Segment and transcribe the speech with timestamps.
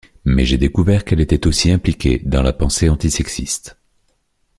[0.25, 3.77] Mais j’ai découvert qu’elle était aussi impliquée dans la pensée anti-sexiste.